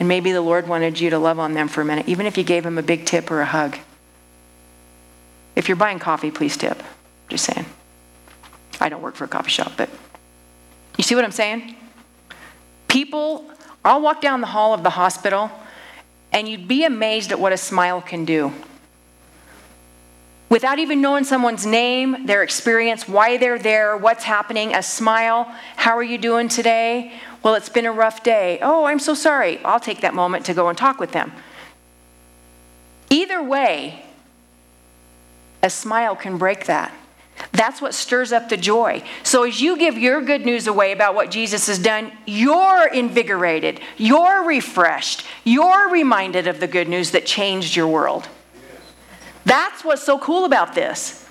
[0.00, 2.36] and maybe the Lord wanted you to love on them for a minute, even if
[2.36, 3.78] you gave them a big tip or a hug.
[5.54, 6.82] If you're buying coffee, please tip.
[7.28, 7.66] Just saying.
[8.80, 9.88] I don't work for a coffee shop, but
[10.98, 11.76] you see what I'm saying?
[12.88, 13.48] People,
[13.84, 15.52] I'll walk down the hall of the hospital
[16.32, 18.52] and you'd be amazed at what a smile can do.
[20.52, 25.44] Without even knowing someone's name, their experience, why they're there, what's happening, a smile,
[25.76, 27.10] how are you doing today?
[27.42, 28.58] Well, it's been a rough day.
[28.60, 29.64] Oh, I'm so sorry.
[29.64, 31.32] I'll take that moment to go and talk with them.
[33.08, 34.04] Either way,
[35.62, 36.92] a smile can break that.
[37.52, 39.02] That's what stirs up the joy.
[39.22, 43.80] So, as you give your good news away about what Jesus has done, you're invigorated,
[43.96, 48.28] you're refreshed, you're reminded of the good news that changed your world.
[49.44, 51.26] That's what's so cool about this.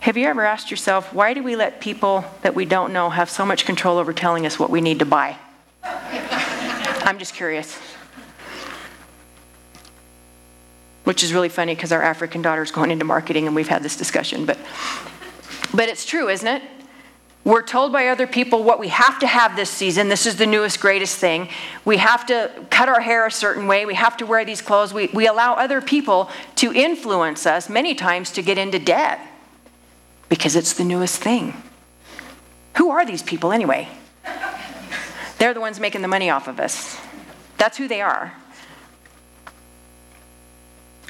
[0.00, 3.28] Have you ever asked yourself, why do we let people that we don't know have
[3.28, 5.36] so much control over telling us what we need to buy?
[5.82, 7.78] I'm just curious.
[11.04, 13.96] Which is really funny because our African daughter's going into marketing and we've had this
[13.96, 14.58] discussion, but
[15.74, 16.62] but it's true, isn't it?
[17.48, 20.10] We're told by other people what we have to have this season.
[20.10, 21.48] This is the newest, greatest thing.
[21.82, 23.86] We have to cut our hair a certain way.
[23.86, 24.92] We have to wear these clothes.
[24.92, 29.18] We, we allow other people to influence us many times to get into debt
[30.28, 31.54] because it's the newest thing.
[32.76, 33.88] Who are these people anyway?
[35.38, 37.00] They're the ones making the money off of us.
[37.56, 38.34] That's who they are.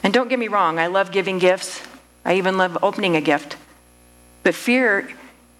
[0.04, 1.82] And don't get me wrong, I love giving gifts.
[2.24, 3.56] I even love opening a gift.
[4.44, 5.10] But fear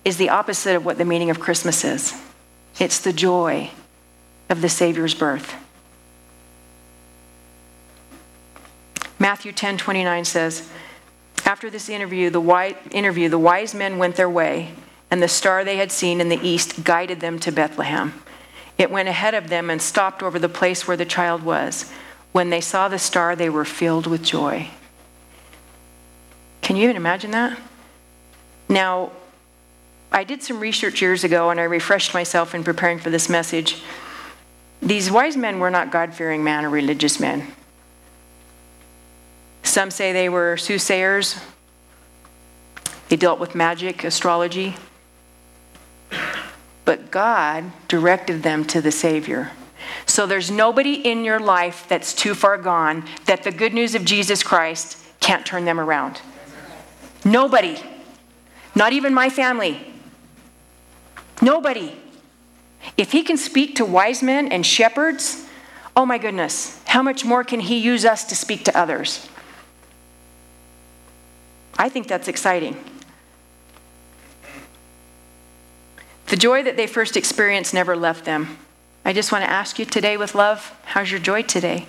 [0.09, 2.19] is the opposite of what the meaning of Christmas is
[2.79, 3.71] it's the joy
[4.49, 5.55] of the Savior's birth.
[9.19, 10.71] Matthew 10 29 says,
[11.45, 14.73] After this interview the, wise, interview, the wise men went their way,
[15.11, 18.15] and the star they had seen in the east guided them to Bethlehem.
[18.79, 21.91] It went ahead of them and stopped over the place where the child was.
[22.31, 24.69] When they saw the star, they were filled with joy.
[26.63, 27.59] Can you even imagine that?
[28.69, 29.11] Now,
[30.11, 33.83] I did some research years ago and I refreshed myself in preparing for this message.
[34.81, 37.53] These wise men were not God fearing men or religious men.
[39.63, 41.39] Some say they were soothsayers,
[43.09, 44.77] they dealt with magic, astrology.
[46.85, 49.51] But God directed them to the Savior.
[50.07, 54.05] So there's nobody in your life that's too far gone that the good news of
[54.05, 56.21] Jesus Christ can't turn them around.
[57.25, 57.79] Nobody.
[58.75, 59.95] Not even my family.
[61.41, 61.95] Nobody.
[62.97, 65.47] If he can speak to wise men and shepherds,
[65.97, 69.29] oh my goodness, how much more can he use us to speak to others?
[71.77, 72.77] I think that's exciting.
[76.27, 78.59] The joy that they first experienced never left them.
[79.05, 81.87] I just want to ask you today with love how's your joy today?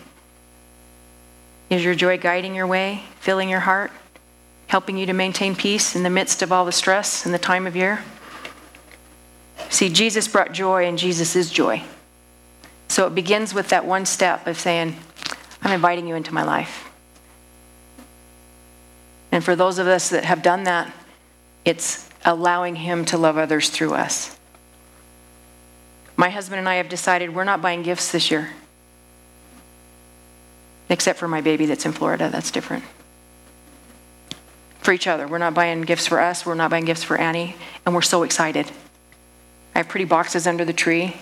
[1.70, 3.92] Is your joy guiding your way, filling your heart,
[4.68, 7.68] helping you to maintain peace in the midst of all the stress and the time
[7.68, 8.04] of year?
[9.68, 11.84] See, Jesus brought joy, and Jesus is joy.
[12.88, 14.96] So it begins with that one step of saying,
[15.62, 16.90] I'm inviting you into my life.
[19.32, 20.92] And for those of us that have done that,
[21.66, 24.38] it's allowing Him to love others through us.
[26.16, 28.50] My husband and I have decided we're not buying gifts this year.
[30.90, 32.84] Except for my baby that's in Florida, that's different.
[34.82, 35.28] For each other.
[35.28, 38.24] We're not buying gifts for us, we're not buying gifts for Annie, and we're so
[38.24, 38.70] excited.
[39.80, 41.16] I have pretty boxes under the tree.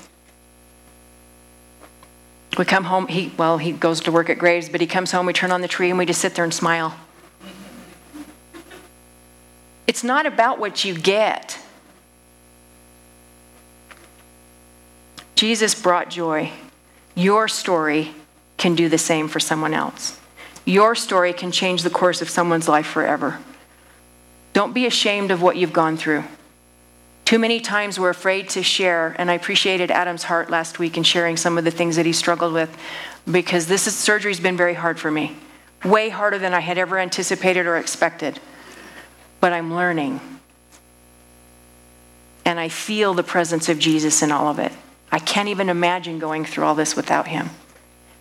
[2.58, 5.28] We come home, he, well, he goes to work at Graves, but he comes home,
[5.28, 6.98] we turn on the tree, and we just sit there and smile.
[9.86, 11.60] It's not about what you get.
[15.36, 16.52] Jesus brought joy.
[17.13, 18.15] Your story
[18.58, 20.20] can do the same for someone else.
[20.65, 23.38] Your story can change the course of someone's life forever.
[24.54, 26.24] Don't be ashamed of what you've gone through.
[27.27, 31.03] Too many times we're afraid to share, and I appreciated Adam's heart last week in
[31.03, 32.73] sharing some of the things that he struggled with
[33.29, 35.35] because this is, surgery's been very hard for me.
[35.83, 38.39] Way harder than I had ever anticipated or expected.
[39.41, 40.21] But I'm learning.
[42.45, 44.71] And I feel the presence of Jesus in all of it.
[45.11, 47.49] I can't even imagine going through all this without him.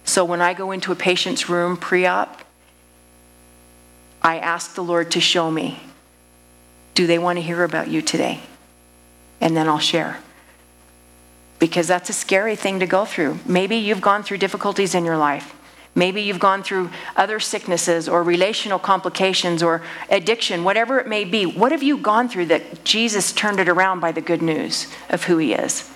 [0.02, 2.42] So when I go into a patient's room pre op,
[4.20, 5.78] I ask the Lord to show me
[6.94, 8.40] do they want to hear about you today?
[9.40, 10.18] And then I'll share.
[11.58, 13.38] Because that's a scary thing to go through.
[13.46, 15.54] Maybe you've gone through difficulties in your life.
[15.94, 21.46] Maybe you've gone through other sicknesses or relational complications or addiction, whatever it may be.
[21.46, 25.24] What have you gone through that Jesus turned it around by the good news of
[25.24, 25.90] who He is?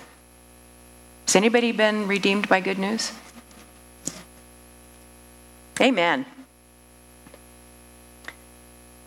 [1.27, 3.13] Has anybody been redeemed by good news?
[5.81, 6.25] Amen.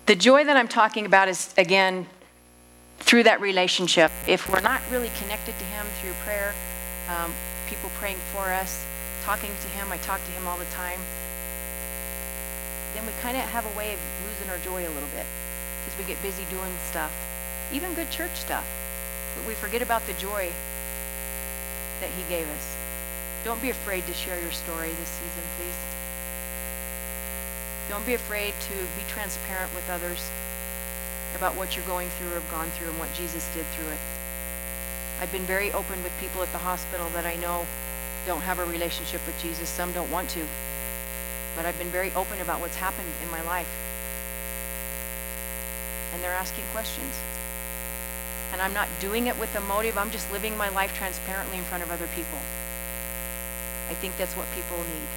[0.06, 2.06] The joy that I'm talking about is, again,
[3.04, 4.12] through that relationship.
[4.28, 6.56] If we're not really connected to Him through prayer,
[7.12, 7.34] um,
[7.68, 8.84] people praying for us,
[9.24, 11.00] talking to Him, I talk to Him all the time,
[12.96, 15.26] then we kind of have a way of losing our joy a little bit
[15.84, 17.12] because we get busy doing stuff,
[17.74, 18.66] even good church stuff.
[19.36, 20.52] But we forget about the joy
[22.00, 22.66] that He gave us.
[23.44, 25.80] Don't be afraid to share your story this season, please.
[27.90, 30.24] Don't be afraid to be transparent with others
[31.36, 34.00] about what you're going through or have gone through and what Jesus did through it.
[35.20, 37.66] I've been very open with people at the hospital that I know
[38.26, 39.70] don't have a relationship with Jesus.
[39.70, 40.46] Some don't want to.
[41.56, 43.70] But I've been very open about what's happened in my life.
[46.14, 47.18] and they're asking questions.
[48.54, 51.64] And I'm not doing it with a motive, I'm just living my life transparently in
[51.64, 52.38] front of other people.
[53.90, 55.10] I think that's what people need.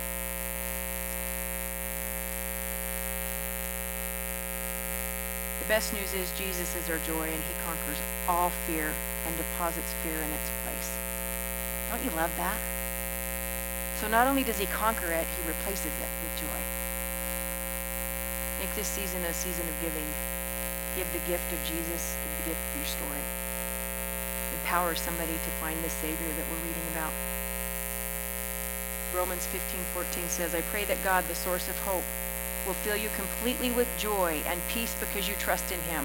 [5.67, 7.99] The best news is Jesus is our joy and he conquers
[8.31, 8.95] all fear
[9.27, 10.95] and deposits fear in its place.
[11.91, 12.55] Don't you love that?
[13.99, 16.61] So not only does he conquer it, he replaces it with joy.
[18.63, 20.07] Make this season a season of giving.
[20.95, 23.27] Give the gift of Jesus, give the gift of your story.
[24.63, 27.11] Empower somebody to find the Savior that we're reading about.
[29.11, 32.07] Romans 15, 14 says, I pray that God, the source of hope,
[32.67, 36.05] will fill you completely with joy and peace because you trust in him.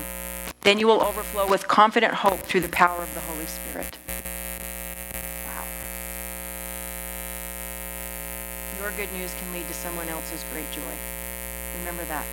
[0.62, 3.98] Then you will overflow with confident hope through the power of the Holy Spirit.
[5.48, 5.66] Wow.
[8.80, 10.94] Your good news can lead to someone else's great joy.
[11.80, 12.26] Remember that.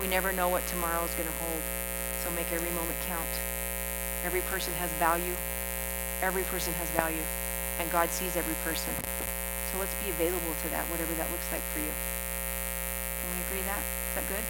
[0.00, 1.62] We never know what tomorrow is going to hold,
[2.22, 3.26] so make every moment count.
[4.24, 5.34] Every person has value.
[6.22, 7.22] Every person has value,
[7.78, 8.94] and God sees every person.
[9.76, 11.92] So let's be available to that, whatever that looks like for you.
[13.20, 13.76] Can we agree that?
[14.08, 14.44] Is that good?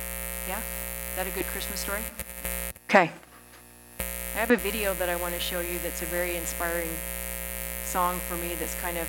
[0.46, 0.58] Yeah?
[0.58, 1.98] Is that a good Christmas story?
[2.88, 3.10] Okay.
[3.98, 6.90] I have a video that I want to show you that's a very inspiring
[7.86, 9.08] song for me that's kind of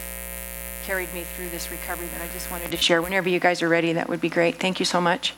[0.86, 3.00] carried me through this recovery that I just wanted to share.
[3.00, 4.56] Whenever you guys are ready, that would be great.
[4.56, 5.36] Thank you so much.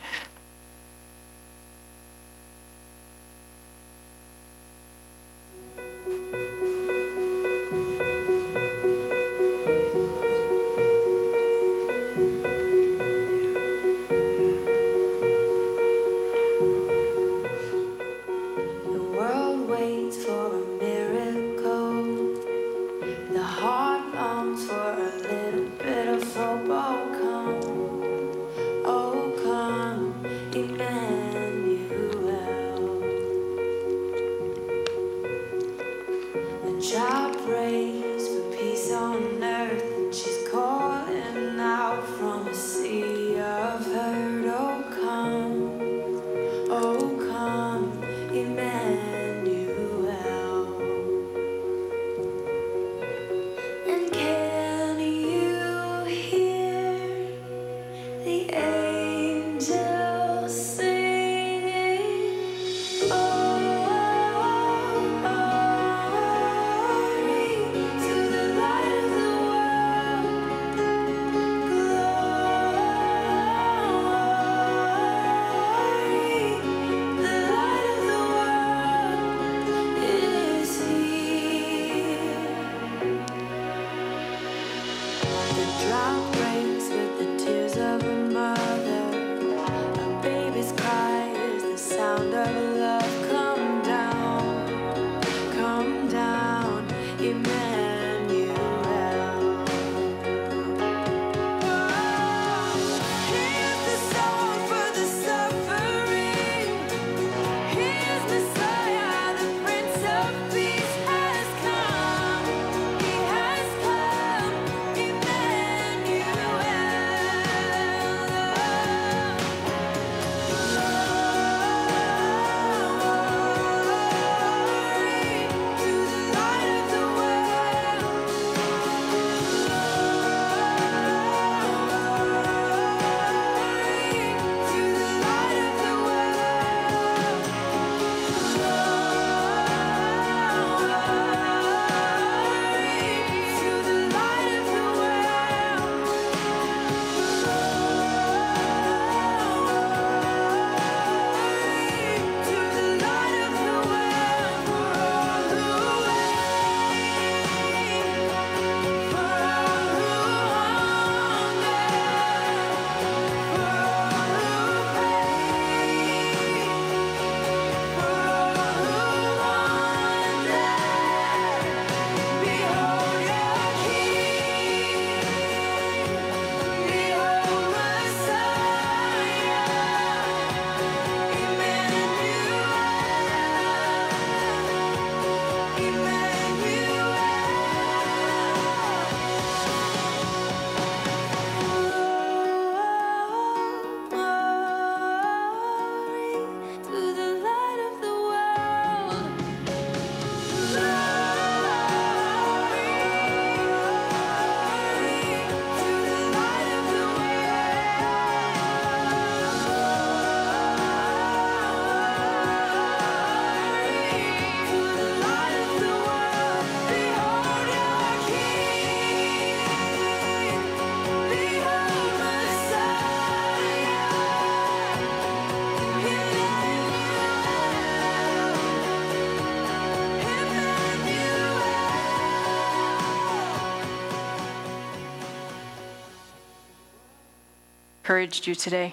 [238.10, 238.92] Encouraged you today.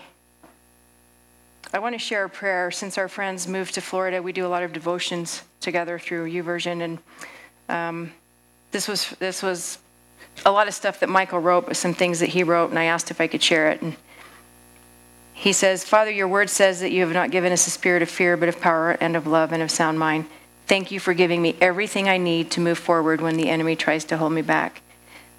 [1.74, 2.70] I want to share a prayer.
[2.70, 6.84] Since our friends moved to Florida, we do a lot of devotions together through YouVersion,
[6.84, 7.00] and
[7.68, 8.12] um,
[8.70, 9.80] this was this was
[10.46, 12.84] a lot of stuff that Michael wrote, but some things that he wrote, and I
[12.84, 13.82] asked if I could share it.
[13.82, 13.96] And
[15.34, 18.10] he says, Father, your word says that you have not given us a spirit of
[18.12, 20.28] fear, but of power and of love and of sound mind.
[20.68, 24.06] Thank you for giving me everything I need to move forward when the enemy tries
[24.06, 24.84] to hold me back.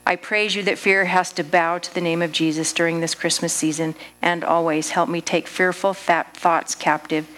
[0.09, 3.15] I praise you that fear has to bow to the name of Jesus during this
[3.15, 7.29] Christmas season and always help me take fearful th- thoughts captive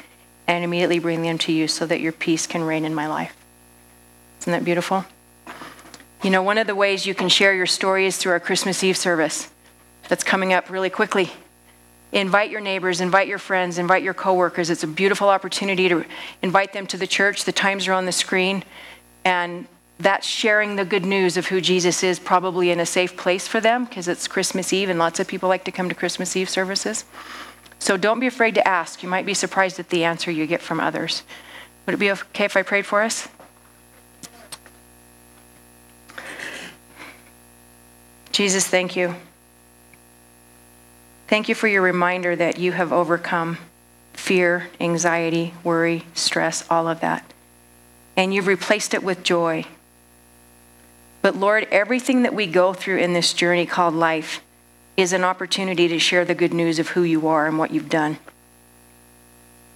[0.47, 3.35] and immediately bring them to you so that your peace can reign in my life.
[4.39, 5.05] Isn't that beautiful?
[6.23, 8.85] You know, one of the ways you can share your story is through our Christmas
[8.85, 9.51] Eve service
[10.09, 11.33] that's coming up really quickly.
[12.13, 14.71] Invite your neighbors, invite your friends, invite your coworkers.
[14.71, 16.05] It's a beautiful opportunity to
[16.41, 17.47] invite them to the church.
[17.47, 18.63] The times are on the screen.
[19.25, 19.67] And
[20.01, 23.61] that's sharing the good news of who Jesus is, probably in a safe place for
[23.61, 26.49] them because it's Christmas Eve and lots of people like to come to Christmas Eve
[26.49, 27.05] services.
[27.79, 29.03] So don't be afraid to ask.
[29.03, 31.23] You might be surprised at the answer you get from others.
[31.87, 33.29] Would it be okay if I prayed for us?
[38.33, 39.15] Jesus, thank you.
[41.29, 43.59] Thank you for your reminder that you have overcome
[44.13, 47.33] fear, anxiety, worry, stress, all of that.
[48.17, 49.65] And you've replaced it with joy.
[51.23, 54.43] But Lord, everything that we go through in this journey called life
[54.97, 57.89] is an opportunity to share the good news of who you are and what you've
[57.89, 58.19] done.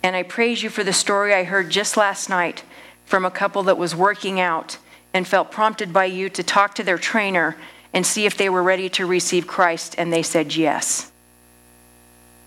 [0.03, 2.63] And I praise you for the story I heard just last night
[3.07, 4.79] from a couple that was working out
[5.13, 7.57] and felt prompted by you to talk to their trainer
[7.93, 11.13] and see if they were ready to receive Christ, and they said yes.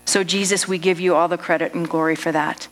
[0.04, 2.68] So, Jesus, we give you all the credit and glory for that.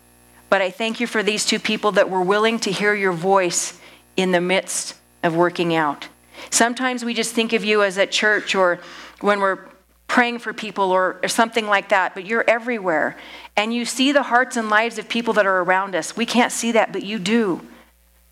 [0.50, 3.80] But I thank you for these two people that were willing to hear your voice
[4.16, 6.08] in the midst of working out.
[6.50, 8.78] Sometimes we just think of you as at church or
[9.20, 9.58] when we're
[10.06, 13.16] praying for people or, or, something like that, but you're everywhere.
[13.56, 16.16] And you see the hearts and lives of people that are around us.
[16.16, 17.66] We can't see that, but you do.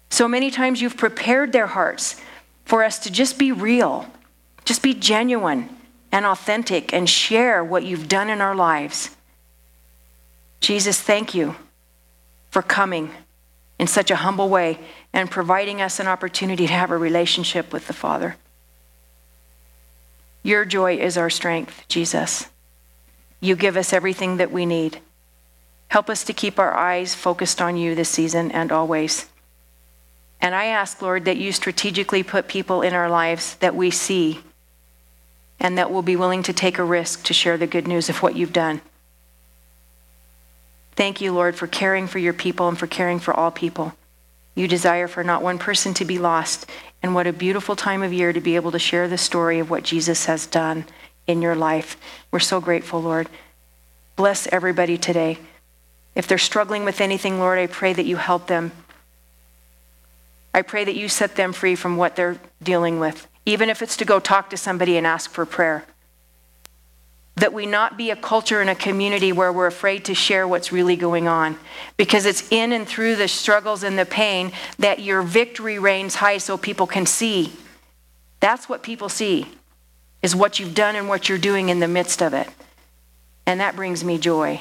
[0.09, 2.21] So many times you've prepared their hearts
[2.65, 4.07] for us to just be real,
[4.65, 5.69] just be genuine
[6.12, 9.11] and authentic and share what you've done in our lives.
[10.61, 11.57] Jesus, thank you
[12.51, 13.11] for coming
[13.79, 14.79] in such a humble way
[15.15, 18.37] and providing us an opportunity to have a relationship with the Father.
[20.43, 22.49] Your joy is our strength, Jesus.
[23.41, 24.99] You give us everything that we need.
[25.89, 29.27] Help us to keep our eyes focused on you this season and always.
[30.41, 34.41] And I ask, Lord, that you strategically put people in our lives that we see
[35.61, 38.21] and that will be willing to take a risk to share the good news of
[38.21, 38.81] what you've done.
[40.97, 43.95] Thank you, Lord, for caring for your people and for caring for all people.
[44.55, 46.67] You desire for not one person to be lost.
[47.03, 49.71] And what a beautiful time of year to be able to share the story of
[49.71, 50.85] what Jesus has done
[51.27, 51.97] in your life.
[52.31, 53.29] We're so grateful, Lord.
[54.17, 55.39] Bless everybody today.
[56.15, 58.73] If they're struggling with anything, Lord, I pray that you help them.
[60.55, 63.97] I pray that you set them free from what they're dealing with, even if it's
[63.97, 65.85] to go talk to somebody and ask for prayer
[67.37, 70.70] that we not be a culture and a community where we're afraid to share what's
[70.70, 71.59] really going on.
[71.97, 76.39] Because it's in and through the struggles and the pain that your victory reigns high
[76.39, 77.53] so people can see.
[78.39, 79.47] That's what people see,
[80.22, 82.49] is what you've done and what you're doing in the midst of it.
[83.47, 84.61] And that brings me joy.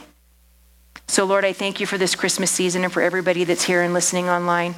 [1.07, 3.93] So, Lord, I thank you for this Christmas season and for everybody that's here and
[3.93, 4.75] listening online.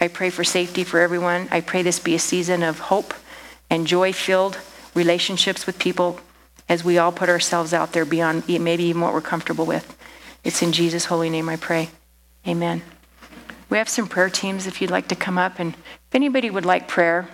[0.00, 1.48] I pray for safety for everyone.
[1.50, 3.14] I pray this be a season of hope
[3.70, 4.58] and joy filled
[4.94, 6.20] relationships with people
[6.68, 9.96] as we all put ourselves out there beyond maybe even what we're comfortable with.
[10.42, 11.90] It's in Jesus' holy name I pray.
[12.46, 12.82] Amen.
[13.70, 15.58] We have some prayer teams if you'd like to come up.
[15.58, 17.28] And if anybody would like prayer,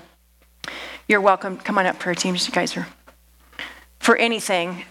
[1.09, 1.59] you're welcome.
[1.59, 2.47] Come on up, prayer teams.
[2.47, 2.87] You guys are.
[3.99, 4.85] For anything,